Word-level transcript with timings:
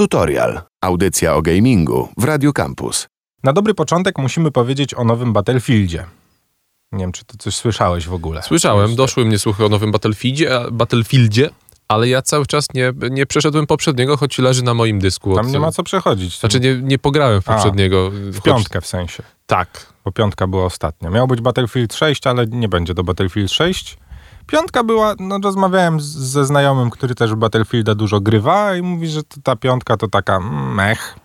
Tutorial. 0.00 0.60
Audycja 0.80 1.34
o 1.34 1.42
gamingu 1.42 2.08
w 2.16 2.24
Radio 2.24 2.52
Campus. 2.52 3.06
Na 3.42 3.52
dobry 3.52 3.74
początek 3.74 4.18
musimy 4.18 4.50
powiedzieć 4.50 4.94
o 4.94 5.04
nowym 5.04 5.32
Battlefieldzie. 5.32 6.04
Nie 6.92 6.98
wiem, 6.98 7.12
czy 7.12 7.24
ty 7.24 7.38
coś 7.38 7.54
słyszałeś 7.56 8.06
w 8.08 8.12
ogóle. 8.14 8.42
Słyszałem, 8.42 8.94
doszły 8.96 9.24
mnie 9.24 9.38
słuchy 9.38 9.64
o 9.64 9.68
nowym 9.68 9.92
Battlefieldzie, 9.92 10.50
Battlefieldzie, 10.72 11.50
ale 11.88 12.08
ja 12.08 12.22
cały 12.22 12.46
czas 12.46 12.66
nie, 12.74 12.92
nie 13.10 13.26
przeszedłem 13.26 13.66
poprzedniego, 13.66 14.16
choć 14.16 14.38
leży 14.38 14.64
na 14.64 14.74
moim 14.74 14.98
dysku. 14.98 15.34
Tam 15.34 15.46
od- 15.46 15.52
nie 15.52 15.60
ma 15.60 15.72
co 15.72 15.82
przechodzić. 15.82 16.40
Znaczy 16.40 16.60
nie, 16.60 16.76
nie 16.82 16.98
pograłem 16.98 17.42
w 17.42 17.48
A, 17.48 17.54
poprzedniego. 17.54 18.10
w 18.10 18.42
piątkę 18.42 18.80
w 18.80 18.86
sensie. 18.86 19.22
Tak. 19.46 19.86
Bo 20.04 20.12
piątka 20.12 20.46
była 20.46 20.64
ostatnia. 20.64 21.10
Miał 21.10 21.26
być 21.26 21.40
Battlefield 21.40 21.94
6, 21.94 22.26
ale 22.26 22.46
nie 22.46 22.68
będzie 22.68 22.94
do 22.94 23.04
Battlefield 23.04 23.50
6. 23.52 23.98
Piątka 24.46 24.84
była, 24.84 25.14
no 25.18 25.38
rozmawiałem 25.44 26.00
z, 26.00 26.04
ze 26.06 26.44
znajomym, 26.44 26.90
który 26.90 27.14
też 27.14 27.32
w 27.32 27.36
Battlefielda 27.36 27.94
dużo 27.94 28.20
grywa 28.20 28.76
i 28.76 28.82
mówi, 28.82 29.08
że 29.08 29.20
ta 29.42 29.56
piątka 29.56 29.96
to 29.96 30.08
taka 30.08 30.40
mech. 30.74 31.16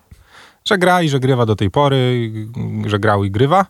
Że 0.64 0.78
gra 0.78 1.02
i 1.02 1.08
że 1.08 1.20
grywa 1.20 1.46
do 1.46 1.56
tej 1.56 1.70
pory, 1.70 2.30
że 2.86 2.98
grał 2.98 3.24
i 3.24 3.30
grywa. 3.30 3.66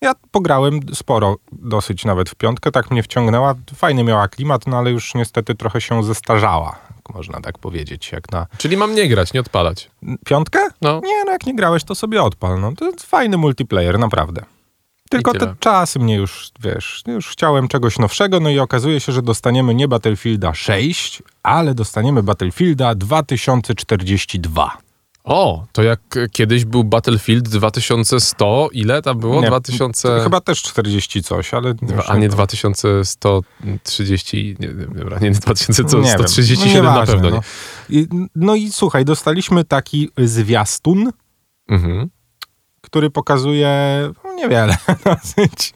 Ja 0.00 0.12
pograłem 0.30 0.80
sporo, 0.94 1.36
dosyć 1.52 2.04
nawet 2.04 2.30
w 2.30 2.34
piątkę, 2.34 2.70
tak 2.70 2.90
mnie 2.90 3.02
wciągnęła. 3.02 3.54
Fajny 3.74 4.04
miała 4.04 4.28
klimat, 4.28 4.66
no 4.66 4.78
ale 4.78 4.90
już 4.90 5.14
niestety 5.14 5.54
trochę 5.54 5.80
się 5.80 6.04
zestarzała, 6.04 6.78
można 7.14 7.40
tak 7.40 7.58
powiedzieć, 7.58 8.12
jak 8.12 8.32
na 8.32 8.46
Czyli 8.58 8.76
mam 8.76 8.94
nie 8.94 9.08
grać, 9.08 9.32
nie 9.32 9.40
odpalać. 9.40 9.90
piątkę? 10.26 10.58
No. 10.82 11.00
Nie, 11.04 11.24
no 11.24 11.32
jak 11.32 11.46
nie 11.46 11.54
grałeś, 11.54 11.84
to 11.84 11.94
sobie 11.94 12.22
odpal. 12.22 12.60
No, 12.60 12.72
to 12.72 12.84
jest 12.84 13.02
fajny 13.06 13.36
multiplayer, 13.36 13.98
naprawdę. 13.98 14.42
Tylko 15.10 15.32
te 15.34 15.54
czasy 15.60 15.98
mnie 15.98 16.16
już, 16.16 16.50
wiesz, 16.60 17.02
już 17.06 17.28
chciałem 17.28 17.68
czegoś 17.68 17.98
nowszego, 17.98 18.40
no 18.40 18.50
i 18.50 18.58
okazuje 18.58 19.00
się, 19.00 19.12
że 19.12 19.22
dostaniemy 19.22 19.74
nie 19.74 19.88
Battlefielda 19.88 20.54
6, 20.54 21.22
ale 21.42 21.74
dostaniemy 21.74 22.22
Battlefielda 22.22 22.94
2042. 22.94 24.76
O, 25.24 25.66
to 25.72 25.82
jak 25.82 26.00
kiedyś 26.32 26.64
był 26.64 26.84
Battlefield 26.84 27.48
2100, 27.48 28.68
ile 28.72 29.02
tam 29.02 29.18
było? 29.18 29.40
Nie, 29.40 29.46
2000... 29.46 30.08
to 30.08 30.20
Chyba 30.24 30.40
też 30.40 30.62
40 30.62 31.22
coś, 31.22 31.54
ale... 31.54 31.68
już 31.68 32.10
A 32.10 32.16
nie 32.16 32.28
to- 32.28 32.34
2130, 32.34 34.56
nie, 34.60 34.68
nie, 34.68 34.74
dobra, 34.74 35.18
nie 35.18 35.24
Nie 35.28 35.30
wiem. 35.30 35.40
2137 35.40 36.84
No 36.84 36.94
na 36.94 37.06
pewno 37.06 37.30
no. 37.30 37.36
nie. 37.36 37.42
I, 38.00 38.06
no 38.34 38.54
i 38.54 38.70
słuchaj, 38.72 39.04
dostaliśmy 39.04 39.64
taki 39.64 40.10
zwiastun, 40.18 41.10
Mhm. 41.68 42.10
który 42.80 43.10
pokazuje 43.10 43.70
no, 44.19 44.19
niewiele 44.40 44.76
dosyć. 45.04 45.72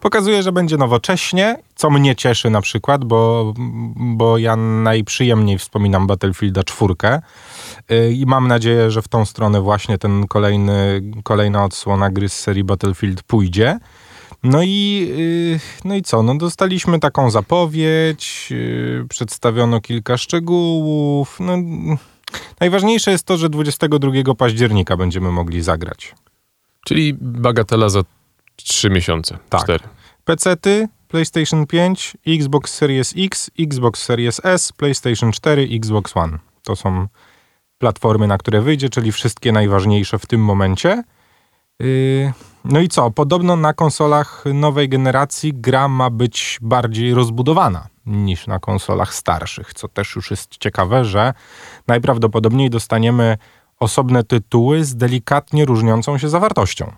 Pokazuje, 0.00 0.42
że 0.42 0.52
będzie 0.52 0.76
nowocześnie, 0.76 1.56
co 1.74 1.90
mnie 1.90 2.16
cieszy 2.16 2.50
na 2.50 2.60
przykład, 2.60 3.04
bo, 3.04 3.54
bo 3.96 4.38
ja 4.38 4.56
najprzyjemniej 4.56 5.58
wspominam 5.58 6.06
Battlefielda 6.06 6.62
4 6.62 6.94
y, 7.90 8.12
i 8.12 8.26
mam 8.26 8.48
nadzieję, 8.48 8.90
że 8.90 9.02
w 9.02 9.08
tą 9.08 9.24
stronę 9.24 9.60
właśnie 9.60 9.98
ten 9.98 10.26
kolejny, 10.26 11.02
kolejna 11.22 11.64
odsłona 11.64 12.10
gry 12.10 12.28
z 12.28 12.40
serii 12.40 12.64
Battlefield 12.64 13.22
pójdzie. 13.22 13.78
No 14.42 14.62
i, 14.62 15.08
y, 15.18 15.60
no 15.84 15.94
i 15.94 16.02
co? 16.02 16.22
No 16.22 16.34
dostaliśmy 16.34 17.00
taką 17.00 17.30
zapowiedź, 17.30 18.48
y, 18.50 19.06
przedstawiono 19.08 19.80
kilka 19.80 20.16
szczegółów. 20.16 21.36
No, 21.40 21.56
najważniejsze 22.60 23.10
jest 23.10 23.24
to, 23.24 23.36
że 23.36 23.48
22 23.48 24.34
października 24.34 24.96
będziemy 24.96 25.30
mogli 25.32 25.62
zagrać. 25.62 26.14
Czyli 26.84 27.14
bagatela 27.20 27.88
za 27.88 28.00
3 28.56 28.90
miesiące, 28.90 29.38
Tak. 29.48 29.62
4. 29.62 29.84
PC-ty, 30.24 30.88
PlayStation 31.08 31.66
5, 31.66 32.16
Xbox 32.26 32.74
Series 32.74 33.14
X, 33.16 33.50
Xbox 33.60 34.02
Series 34.02 34.40
S, 34.44 34.72
PlayStation 34.72 35.32
4, 35.32 35.68
Xbox 35.72 36.16
One. 36.16 36.38
To 36.62 36.76
są 36.76 37.06
platformy, 37.78 38.26
na 38.26 38.38
które 38.38 38.60
wyjdzie, 38.60 38.88
czyli 38.88 39.12
wszystkie 39.12 39.52
najważniejsze 39.52 40.18
w 40.18 40.26
tym 40.26 40.44
momencie. 40.44 41.02
Yy, 41.80 42.32
No 42.64 42.80
i 42.80 42.88
co? 42.88 43.10
Podobno 43.10 43.56
na 43.56 43.72
konsolach 43.72 44.44
nowej 44.54 44.88
generacji 44.88 45.52
gra 45.54 45.88
ma 45.88 46.10
być 46.10 46.58
bardziej 46.62 47.14
rozbudowana 47.14 47.86
niż 48.06 48.46
na 48.46 48.58
konsolach 48.58 49.14
starszych, 49.14 49.74
co 49.74 49.88
też 49.88 50.16
już 50.16 50.30
jest 50.30 50.56
ciekawe, 50.56 51.04
że 51.04 51.34
najprawdopodobniej 51.86 52.70
dostaniemy 52.70 53.38
osobne 53.84 54.24
tytuły 54.24 54.84
z 54.84 54.96
delikatnie 54.96 55.64
różniącą 55.64 56.18
się 56.18 56.28
zawartością. 56.28 56.92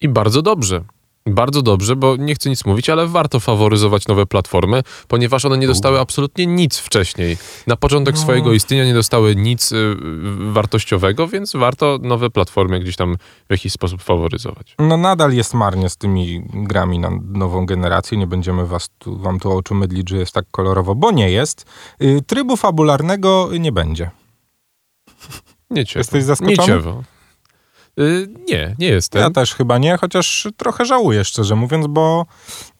I 0.00 0.08
bardzo 0.08 0.42
dobrze. 0.42 0.84
Bardzo 1.28 1.62
dobrze, 1.62 1.96
bo 1.96 2.16
nie 2.16 2.34
chcę 2.34 2.50
nic 2.50 2.64
mówić, 2.64 2.90
ale 2.90 3.06
warto 3.06 3.40
faworyzować 3.40 4.08
nowe 4.08 4.26
platformy, 4.26 4.82
ponieważ 5.08 5.44
one 5.44 5.58
nie 5.58 5.66
dostały 5.66 6.00
absolutnie 6.00 6.46
nic 6.46 6.78
wcześniej. 6.78 7.36
Na 7.66 7.76
początek 7.76 8.14
No. 8.14 8.20
swojego 8.20 8.52
istnienia 8.52 8.84
nie 8.84 8.94
dostały 8.94 9.36
nic 9.36 9.72
y, 9.72 9.96
wartościowego, 10.52 11.28
więc 11.28 11.52
warto 11.56 11.98
nowe 12.02 12.30
platformy 12.30 12.80
gdzieś 12.80 12.96
tam 12.96 13.16
w 13.48 13.52
jakiś 13.52 13.72
sposób 13.72 14.02
faworyzować. 14.02 14.74
No 14.78 14.96
nadal 14.96 15.32
jest 15.32 15.54
marnie 15.54 15.88
z 15.88 15.96
tymi 15.96 16.42
grami 16.54 16.98
na 16.98 17.10
nową 17.32 17.66
generację. 17.66 18.18
Nie 18.18 18.26
będziemy 18.26 18.66
was 18.66 18.88
tu, 18.98 19.18
wam 19.18 19.40
tu 19.40 19.52
oczu 19.52 19.74
mydlić, 19.74 20.10
że 20.10 20.16
jest 20.16 20.32
tak 20.32 20.44
kolorowo, 20.50 20.94
bo 20.94 21.10
nie 21.10 21.30
jest. 21.30 21.66
Y, 22.02 22.20
Trybu 22.26 22.56
fabularnego 22.56 23.48
nie 23.58 23.72
będzie. 23.72 24.10
Nie 25.70 25.86
ciewo. 25.86 26.00
Jesteś 26.00 26.24
zaskoczony? 26.24 26.56
Nie 26.58 26.66
ciewo. 26.66 27.02
Y, 28.00 28.28
nie, 28.48 28.74
nie 28.78 28.88
jestem. 28.88 29.22
Ja 29.22 29.30
też 29.30 29.54
chyba 29.54 29.78
nie, 29.78 29.96
chociaż 29.96 30.48
trochę 30.56 30.84
żałuję, 30.84 31.24
szczerze 31.24 31.56
mówiąc, 31.56 31.86
bo 31.86 32.26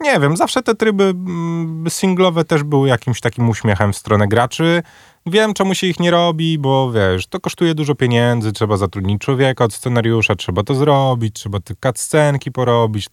nie 0.00 0.20
wiem, 0.20 0.36
zawsze 0.36 0.62
te 0.62 0.74
tryby 0.74 1.04
mm, 1.04 1.84
singlowe 1.88 2.44
też 2.44 2.62
były 2.62 2.88
jakimś 2.88 3.20
takim 3.20 3.48
uśmiechem 3.48 3.92
w 3.92 3.96
stronę 3.96 4.28
graczy. 4.28 4.82
Wiem, 5.28 5.54
czemu 5.54 5.74
się 5.74 5.86
ich 5.86 6.00
nie 6.00 6.10
robi, 6.10 6.58
bo 6.58 6.92
wiesz, 6.92 7.26
to 7.26 7.40
kosztuje 7.40 7.74
dużo 7.74 7.94
pieniędzy, 7.94 8.52
trzeba 8.52 8.76
zatrudnić 8.76 9.20
człowieka 9.22 9.64
od 9.64 9.74
scenariusza, 9.74 10.34
trzeba 10.34 10.62
to 10.62 10.74
zrobić, 10.74 11.34
trzeba 11.34 11.60
te 11.60 11.74
cutscenki 11.74 12.52
porobić, 12.52 13.06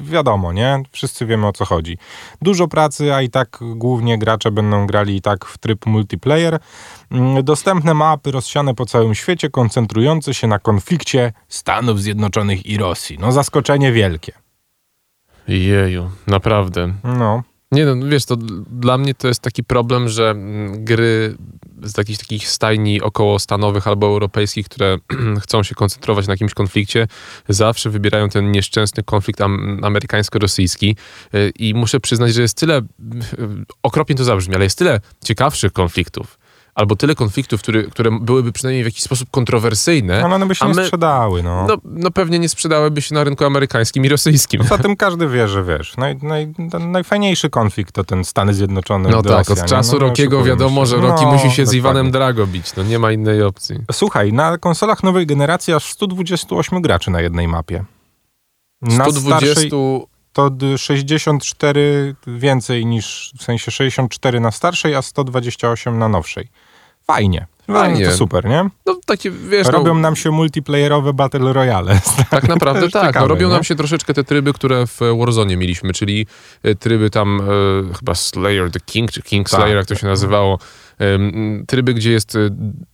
wiadomo, 0.00 0.52
nie? 0.52 0.82
Wszyscy 0.90 1.26
wiemy 1.26 1.46
o 1.46 1.52
co 1.52 1.64
chodzi. 1.64 1.98
Dużo 2.42 2.68
pracy, 2.68 3.14
a 3.14 3.22
i 3.22 3.30
tak 3.30 3.58
głównie 3.74 4.18
gracze 4.18 4.50
będą 4.50 4.86
grali 4.86 5.16
i 5.16 5.20
tak 5.20 5.44
w 5.44 5.58
tryb 5.58 5.86
multiplayer. 5.86 6.58
Mm, 7.10 7.44
Dostępne 7.44 7.94
mapy 7.94 8.30
rozsiane 8.30 8.74
po 8.74 8.86
całym 8.86 9.14
świecie, 9.14 9.50
koncentrujące 9.50 10.34
się 10.34 10.46
na 10.46 10.58
konflikcie 10.58 11.32
Stanów 11.48 12.00
Zjednoczonych 12.02 12.66
i 12.66 12.78
Rosji. 12.78 13.18
No 13.20 13.32
zaskoczenie 13.32 13.92
wielkie. 13.92 14.32
Jeju, 15.48 16.10
naprawdę. 16.26 16.94
No, 17.04 17.42
Nie 17.72 17.86
no, 17.86 18.08
wiesz, 18.08 18.24
to 18.24 18.36
dla 18.70 18.98
mnie 18.98 19.14
to 19.14 19.28
jest 19.28 19.40
taki 19.40 19.64
problem, 19.64 20.08
że 20.08 20.30
mm, 20.30 20.84
gry 20.84 21.36
z 21.82 21.98
jakichś 21.98 22.18
takich 22.18 22.48
stajni 22.48 23.02
okołostanowych 23.02 23.86
albo 23.86 24.06
europejskich, 24.06 24.68
które 24.68 24.98
chcą 25.42 25.62
się 25.62 25.74
koncentrować 25.74 26.26
na 26.26 26.32
jakimś 26.32 26.54
konflikcie, 26.54 27.06
zawsze 27.48 27.90
wybierają 27.90 28.28
ten 28.28 28.52
nieszczęsny 28.52 29.02
konflikt 29.02 29.40
am- 29.40 29.80
amerykańsko-rosyjski. 29.82 30.96
Y, 31.34 31.52
i 31.58 31.74
muszę 31.74 32.00
przyznać, 32.00 32.34
że 32.34 32.42
jest 32.42 32.56
tyle, 32.56 32.78
y, 32.78 32.84
okropnie 33.82 34.16
to 34.16 34.24
zabrzmi, 34.24 34.54
ale 34.54 34.64
jest 34.64 34.78
tyle 34.78 35.00
ciekawszych 35.24 35.72
konfliktów, 35.72 36.38
albo 36.78 36.96
tyle 36.96 37.14
konfliktów, 37.14 37.62
które, 37.62 37.82
które 37.82 38.18
byłyby 38.20 38.52
przynajmniej 38.52 38.82
w 38.82 38.86
jakiś 38.86 39.02
sposób 39.02 39.30
kontrowersyjne, 39.30 40.24
ale 40.24 40.34
one 40.34 40.46
by 40.46 40.54
się 40.54 40.64
a 40.64 40.68
nie 40.68 40.74
my- 40.74 40.84
sprzedały, 40.84 41.42
no. 41.42 41.66
no, 41.68 41.76
no 41.84 42.10
pewnie 42.10 42.38
nie 42.38 42.48
sprzedałyby 42.48 43.02
się 43.02 43.14
na 43.14 43.24
rynku 43.24 43.44
amerykańskim 43.44 44.04
i 44.04 44.08
rosyjskim. 44.08 44.60
Poza 44.60 44.78
tym 44.78 44.96
każdy 44.96 45.28
wie, 45.28 45.48
że 45.48 45.64
wiesz, 45.64 45.96
naj, 45.96 46.16
naj, 46.22 46.52
najfajniejszy 46.80 47.50
konflikt 47.50 47.94
to 47.94 48.04
ten 48.04 48.24
Stany 48.24 48.54
Zjednoczone 48.54 49.08
No 49.08 49.22
tak, 49.22 49.48
Rosja, 49.48 49.64
od 49.64 49.70
czasu 49.70 49.92
no, 49.92 49.98
Rokiego 49.98 50.36
oszukujmy 50.36 50.56
wiadomo, 50.56 50.86
że 50.86 50.96
Roki 50.96 51.24
No, 51.24 51.32
musi 51.32 51.50
się 51.50 51.66
z. 51.66 51.74
Iwanem 51.74 52.10
Drago 52.10 52.46
bić. 52.46 52.76
No 52.76 52.82
nie 52.82 52.98
ma 52.98 53.12
innej 53.12 53.42
opcji. 53.42 53.76
Słuchaj, 53.92 54.32
na 54.32 54.58
konsolach 54.58 55.02
nowej 55.02 55.26
generacji 55.26 55.74
aż 55.74 55.92
128 55.92 56.82
graczy 56.82 57.10
na 57.10 57.20
jednej 57.20 57.48
mapie. 57.48 57.84
Na 58.82 59.04
120... 59.04 59.38
starszej 59.46 59.70
to 60.32 60.50
d- 60.50 60.78
64 60.78 62.14
więcej 62.26 62.86
niż, 62.86 63.32
w 63.38 63.42
sensie 63.42 63.70
64 63.70 64.40
na 64.40 64.50
starszej, 64.50 64.94
a 64.94 65.02
128 65.02 65.98
na 65.98 66.08
nowszej. 66.08 66.48
Fajnie. 67.10 67.46
Fajnie. 67.72 68.06
To 68.06 68.16
super, 68.16 68.44
nie? 68.44 68.70
No 68.86 69.00
takie, 69.06 69.30
wiesz, 69.30 69.66
Robią 69.66 69.94
no, 69.94 70.00
nam 70.00 70.16
się 70.16 70.30
multiplayerowe 70.30 71.12
battle 71.12 71.52
royale. 71.52 72.00
tak 72.30 72.48
naprawdę 72.48 72.88
tak. 72.88 73.06
ciekawe, 73.06 73.26
no, 73.26 73.28
robią 73.28 73.48
nie? 73.48 73.54
nam 73.54 73.64
się 73.64 73.74
troszeczkę 73.74 74.14
te 74.14 74.24
tryby, 74.24 74.52
które 74.52 74.86
w 74.86 75.00
Warzone 75.18 75.56
mieliśmy, 75.56 75.92
czyli 75.92 76.26
e, 76.62 76.74
tryby 76.74 77.10
tam 77.10 77.40
e, 77.40 77.94
chyba 77.94 78.14
Slayer 78.14 78.70
the 78.70 78.80
King, 78.80 79.12
czy 79.12 79.22
King 79.22 79.50
Tak. 79.50 79.60
Slayer, 79.60 79.76
jak 79.76 79.86
to 79.86 79.94
się 79.94 80.06
nazywało. 80.06 80.58
Tryby, 81.66 81.94
gdzie 81.94 82.12
jest, 82.12 82.36
e, 82.36 82.38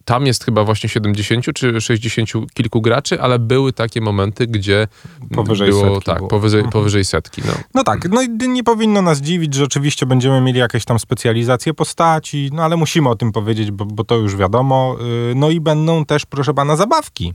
tam 0.05 0.27
jest 0.27 0.45
chyba 0.45 0.65
właśnie 0.65 0.89
70 0.89 1.53
czy 1.55 1.81
60 1.81 2.31
kilku 2.55 2.81
graczy, 2.83 3.21
ale 3.21 3.39
były 3.39 3.73
takie 3.73 4.01
momenty, 4.01 4.47
gdzie 4.47 4.89
Powyżej 5.35 5.69
było, 5.71 5.95
setki 5.95 6.05
tak, 6.07 6.17
było. 6.17 6.29
Powyżej, 6.29 6.61
Mhm. 6.61 6.73
powyżej 6.73 7.05
setki. 7.05 7.43
No. 7.47 7.53
No 7.75 7.85
tak, 7.85 8.09
no 8.11 8.23
i 8.23 8.29
nie 8.49 8.65
powinno 8.65 9.03
nas 9.03 9.21
dziwić, 9.21 9.55
że 9.55 9.65
oczywiście 9.65 10.07
będziemy 10.07 10.41
mieli 10.41 10.59
jakieś 10.59 10.85
tam 10.85 10.99
specjalizacje 10.99 11.75
postaci, 11.75 12.51
no 12.53 12.63
ale 12.63 12.77
musimy 12.77 13.09
o 13.09 13.17
tym 13.17 13.33
powiedzieć, 13.33 13.71
bo, 13.71 13.85
bo 13.85 14.05
to 14.05 14.17
już 14.17 14.37
wiadomo. 14.37 14.97
Yy, 15.29 15.35
No 15.35 15.51
i 15.51 15.61
będą 15.61 16.05
też, 16.05 16.27
proszę 16.27 16.55
pana, 16.55 16.77
zabawki. 16.77 17.35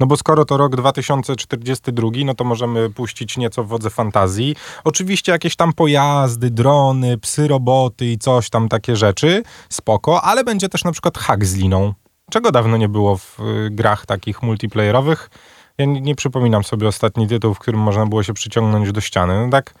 No 0.00 0.06
bo 0.06 0.16
skoro 0.16 0.44
to 0.44 0.56
rok 0.56 0.76
2042, 0.76 2.10
no 2.24 2.34
to 2.34 2.44
możemy 2.44 2.90
puścić 2.90 3.36
nieco 3.36 3.64
w 3.64 3.68
wodze 3.68 3.90
fantazji. 3.90 4.56
Oczywiście 4.84 5.32
jakieś 5.32 5.56
tam 5.56 5.72
pojazdy, 5.72 6.50
drony, 6.50 7.18
psy, 7.18 7.48
roboty 7.48 8.06
i 8.06 8.18
coś 8.18 8.50
tam, 8.50 8.68
takie 8.68 8.96
rzeczy, 8.96 9.42
spoko, 9.68 10.22
ale 10.22 10.44
będzie 10.44 10.68
też 10.68 10.84
na 10.84 10.92
przykład 10.92 11.18
hak 11.18 11.44
z 11.44 11.54
liną. 11.54 11.94
czego 12.30 12.52
dawno 12.52 12.76
nie 12.76 12.88
było 12.88 13.16
w 13.16 13.40
y, 13.40 13.70
grach 13.70 14.06
takich 14.06 14.42
multiplayerowych. 14.42 15.30
Ja 15.78 15.84
nie, 15.84 16.00
nie 16.00 16.14
przypominam 16.14 16.64
sobie 16.64 16.88
ostatni 16.88 17.28
tytuł, 17.28 17.54
w 17.54 17.58
którym 17.58 17.80
można 17.80 18.06
było 18.06 18.22
się 18.22 18.32
przyciągnąć 18.32 18.92
do 18.92 19.00
ściany. 19.00 19.44
No 19.44 19.50
tak, 19.50 19.74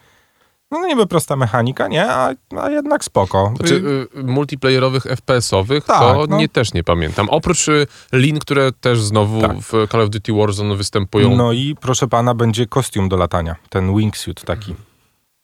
no 0.70 0.86
niby 0.86 1.06
prosta 1.06 1.36
mechanika, 1.36 1.88
nie? 1.88 2.10
A, 2.10 2.30
a 2.62 2.70
jednak 2.70 3.04
spoko. 3.04 3.52
Znaczy, 3.56 3.82
y, 4.16 4.22
multiplayerowych 4.22 5.04
FPS-owych 5.06 5.84
Tak, 5.84 5.98
to 6.00 6.26
no. 6.28 6.36
nie, 6.36 6.48
też 6.48 6.74
nie 6.74 6.84
pamiętam. 6.84 7.28
Oprócz 7.30 7.68
y, 7.68 7.86
lin, 8.12 8.38
które 8.38 8.72
też 8.72 9.00
znowu 9.02 9.40
Tak. 9.40 9.56
w 9.58 9.72
Call 9.92 10.00
of 10.00 10.10
Duty 10.10 10.32
Warzone 10.32 10.76
występują. 10.76 11.36
No 11.36 11.52
i 11.52 11.76
proszę 11.80 12.08
pana, 12.08 12.34
będzie 12.34 12.66
kostium 12.66 13.08
do 13.08 13.16
latania. 13.16 13.56
Ten 13.68 13.96
wingsuit 13.96 14.44
taki. 14.44 14.74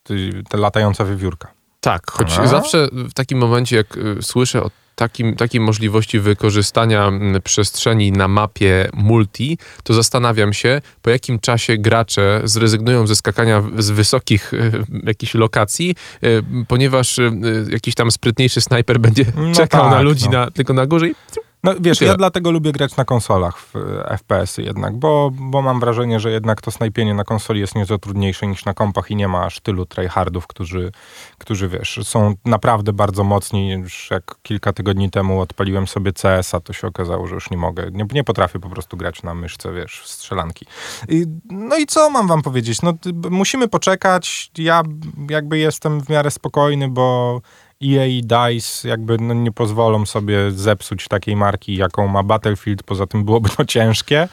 Ty- 0.02 0.42
Ta 0.48 0.58
latająca 0.58 1.04
wiewiórka. 1.04 1.48
Tak, 1.80 2.10
choć 2.10 2.38
A? 2.38 2.46
zawsze 2.46 2.88
w 2.92 3.12
takim 3.12 3.38
momencie, 3.38 3.76
jak 3.76 3.96
y, 3.96 4.16
słyszę 4.22 4.62
o 4.62 4.70
takim, 5.02 5.36
takiej 5.36 5.60
możliwości 5.60 6.20
wykorzystania 6.20 7.08
mm, 7.08 7.42
przestrzeni 7.42 8.12
na 8.12 8.28
mapie 8.28 8.88
multi, 8.94 9.58
to 9.82 9.94
zastanawiam 9.94 10.52
się, 10.52 10.80
po 11.02 11.10
jakim 11.10 11.38
czasie 11.38 11.78
gracze 11.78 12.40
zrezygnują 12.44 13.06
ze 13.06 13.16
skakania 13.16 13.62
z 13.78 13.90
wysokich 13.90 14.54
y, 14.54 14.72
jakichś 15.02 15.34
lokacji, 15.34 15.94
y, 16.24 16.42
ponieważ 16.68 17.18
y, 17.18 17.32
jakiś 17.70 17.94
tam 17.94 18.10
sprytniejszy 18.10 18.60
snajper 18.60 19.00
będzie 19.00 19.24
No 19.36 19.54
czekał 19.54 19.84
na 19.84 19.90
tak, 19.90 20.04
ludzi 20.04 20.24
no. 20.24 20.32
na, 20.32 20.50
tylko 20.50 20.72
na 20.72 20.86
górze 20.86 21.08
i 21.08 21.14
No 21.64 21.74
wiesz, 21.80 21.98
Tyle. 21.98 22.10
ja 22.10 22.16
dlatego 22.16 22.50
lubię 22.50 22.72
grać 22.72 22.96
na 22.96 23.04
konsolach 23.04 23.58
w 23.58 23.76
e, 23.76 24.18
FPS-y 24.18 24.62
jednak, 24.62 24.96
bo, 24.96 25.30
bo 25.34 25.62
mam 25.62 25.80
wrażenie, 25.80 26.20
że 26.20 26.30
jednak 26.30 26.60
to 26.60 26.70
snajpienie 26.70 27.14
na 27.14 27.24
konsoli 27.24 27.60
jest 27.60 27.74
nieco 27.74 27.98
trudniejsze 27.98 28.46
niż 28.46 28.64
na 28.64 28.74
kompach 28.74 29.10
i 29.10 29.16
nie 29.16 29.28
ma 29.28 29.44
aż 29.44 29.60
tylu 29.60 29.86
tryhardów, 29.86 30.46
którzy, 30.46 30.92
którzy 31.38 31.68
wiesz, 31.68 32.00
są 32.02 32.34
naprawdę 32.44 32.92
bardzo 32.92 33.24
mocni. 33.24 33.70
Już 33.70 34.10
jak 34.10 34.34
kilka 34.42 34.72
tygodni 34.72 35.10
temu 35.10 35.40
odpaliłem 35.40 35.86
sobie 35.86 36.12
CS-a, 36.12 36.60
to 36.60 36.72
się 36.72 36.86
okazało, 36.86 37.26
że 37.26 37.34
już 37.34 37.50
nie 37.50 37.56
mogę. 37.56 37.90
Nie, 37.92 38.06
nie 38.12 38.24
potrafię 38.24 38.58
po 38.58 38.68
prostu 38.68 38.96
grać 38.96 39.22
na 39.22 39.34
myszce, 39.34 39.72
wiesz, 39.72 40.00
w 40.00 40.08
strzelanki. 40.08 40.66
I, 41.08 41.26
no 41.50 41.76
i 41.76 41.86
co 41.86 42.10
mam 42.10 42.28
wam 42.28 42.42
powiedzieć? 42.42 42.82
No 42.82 42.94
musimy 43.30 43.68
poczekać. 43.68 44.50
Ja 44.58 44.82
jakby 45.30 45.58
jestem 45.58 46.00
w 46.00 46.08
miarę 46.08 46.30
spokojny, 46.30 46.88
bo 46.88 47.40
EA 47.84 48.06
i 48.06 48.22
DICE 48.22 48.88
jakby 48.88 49.18
no, 49.18 49.34
nie 49.34 49.52
pozwolą 49.52 50.06
sobie 50.06 50.50
zepsuć 50.50 51.08
takiej 51.08 51.36
marki, 51.36 51.76
jaką 51.76 52.08
ma 52.08 52.22
Battlefield, 52.22 52.82
poza 52.82 53.06
tym 53.06 53.24
byłoby 53.24 53.48
to 53.48 53.64
ciężkie. 53.64 54.28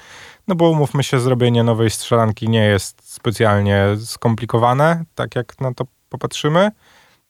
No 0.48 0.56
bo 0.56 0.69
umówmy 0.69 1.04
się, 1.04 1.19
zrobienie 1.19 1.63
nowej 1.63 1.90
strzelanki 1.90 2.50
nie 2.50 2.66
jest 2.66 3.13
specjalnie 3.13 3.86
skomplikowane, 4.06 5.04
tak 5.16 5.36
jak 5.36 5.62
na 5.62 5.74
to 5.74 5.86
popatrzymy. 6.10 6.72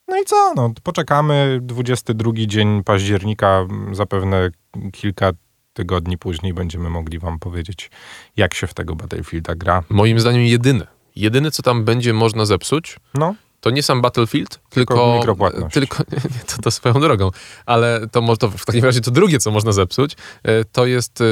No 0.08 0.18
i 0.22 0.26
co, 0.26 0.54
no 0.56 0.74
poczekamy, 0.84 1.60
22 1.62 2.32
dzień 2.36 2.84
października, 2.84 3.48
m, 3.70 3.96
zapewne 3.96 4.50
kilka 4.92 5.32
tygodni 5.74 6.18
później 6.18 6.54
będziemy 6.54 6.90
mogli 6.90 7.20
wam 7.20 7.40
powiedzieć, 7.40 7.92
jak 8.38 8.54
się 8.54 8.68
w 8.68 8.74
tego 8.74 8.96
Battlefielda 8.96 9.56
gra. 9.56 9.84
moim 9.90 10.20
zdaniem 10.20 10.42
jedyne. 10.42 10.88
Jedyne, 11.16 11.52
co 11.52 11.64
tam 11.64 11.86
będzie 11.86 12.14
można 12.14 12.46
zepsuć, 12.46 12.98
No, 13.14 13.36
to 13.62 13.70
nie 13.70 13.84
sam 13.84 14.02
Battlefield, 14.02 14.60
Tylko 14.70 14.94
tylko... 14.94 15.16
mikropłatność. 15.16 15.74
Tylko, 15.74 15.98
nie, 16.14 16.40
to, 16.56 16.62
to 16.62 16.72
swoją 16.72 17.00
drogą, 17.00 17.32
ale 17.66 18.08
to, 18.12 18.38
to 18.38 18.50
w 18.50 18.66
takim 18.66 18.84
razie 18.84 19.02
to 19.02 19.12
drugie, 19.12 19.40
co 19.40 19.52
można 19.52 19.72
zepsuć, 19.72 20.16
e, 20.44 20.66
to 20.66 20.86
jest 20.86 21.24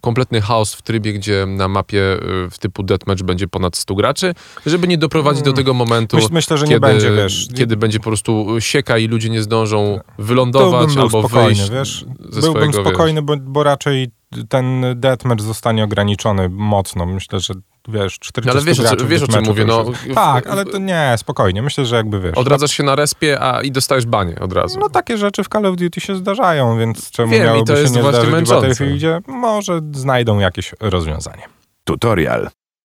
kompletny 0.00 0.40
chaos 0.40 0.74
w 0.74 0.82
trybie, 0.82 1.12
gdzie 1.12 1.46
na 1.46 1.68
mapie 1.68 2.02
e, 2.02 2.50
w 2.50 2.58
typu 2.58 2.82
deathmatch 2.82 3.22
będzie 3.22 3.48
ponad 3.48 3.76
100 3.76 3.94
graczy, 3.94 4.34
żeby 4.66 4.88
nie 4.88 4.98
doprowadzić 4.98 5.42
do 5.42 5.52
tego 5.52 5.74
momentu, 5.74 6.16
Myśl, 6.16 6.28
myślę, 6.32 6.58
że 6.58 6.64
kiedy, 6.64 6.74
nie 6.74 6.80
będzie, 6.80 7.12
wiesz. 7.12 7.48
kiedy 7.56 7.76
będzie 7.76 7.98
po 7.98 8.04
prostu 8.04 8.46
sieka 8.58 8.98
i 8.98 9.08
ludzie 9.08 9.30
nie 9.30 9.42
zdążą 9.42 10.00
wylądować 10.18 10.94
był 10.94 11.02
albo 11.02 11.20
spokojny, 11.20 11.54
wyjść 11.54 11.70
wiesz. 11.70 12.04
ze 12.30 12.40
Byłbym 12.40 12.72
swojego, 12.72 12.90
spokojny, 12.90 13.22
bo, 13.22 13.36
bo 13.36 13.62
raczej 13.62 14.10
ten 14.48 14.84
deathmatch 14.96 15.42
zostanie 15.42 15.84
ograniczony 15.84 16.48
mocno. 16.48 17.06
Myślę, 17.06 17.40
że 17.40 17.54
wiesz, 17.90 18.18
40 18.18 18.46
No 18.46 18.60
ale 18.60 18.64
wiesz, 18.66 18.80
graczy 18.80 19.04
w 19.04 19.08
wiesz, 19.08 19.22
o 19.22 19.28
czym 19.28 19.44
mówię, 19.44 19.64
no. 19.64 19.84
W- 19.84 20.14
Tak, 20.14 20.44
w- 20.48 20.50
ale 20.50 20.64
to 20.64 20.78
nie, 20.78 21.14
spokojnie. 21.16 21.62
Myślę, 21.62 21.86
że 21.86 21.96
jakby 21.96 22.20
wiesz. 22.20 22.34
Odradzasz 22.34 22.70
się 22.70 22.82
na 22.82 22.94
respie 22.96 23.40
a, 23.40 23.62
i 23.62 23.72
dostajesz 23.72 24.06
banie 24.06 24.34
od 24.40 24.52
razu. 24.52 24.78
No 24.80 24.88
takie 24.88 25.18
rzeczy 25.18 25.44
w 25.44 25.48
Call 25.48 25.66
of 25.66 25.76
Duty 25.76 26.00
się 26.00 26.16
zdarzają, 26.16 26.78
więc 26.78 27.10
czemu 27.10 27.32
Wiem, 27.32 27.42
i 27.42 27.44
miałoby 27.44 27.66
to 27.66 27.74
się 27.76 27.82
jest 27.82 27.94
nie 27.94 28.02
właśnie 28.02 28.16
zdarzyć 28.20 28.30
w 28.30 28.36
męczące. 28.36 28.68
Battlefieldzie? 28.68 29.20
Może 29.26 29.80
znajdą 29.92 30.38
jakieś 30.38 30.74
rozwiązanie. 30.80 31.42
Tutorial. 31.84 32.50